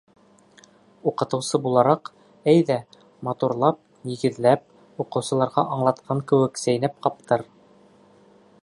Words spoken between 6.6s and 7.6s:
сәйнәп ҡаптыр.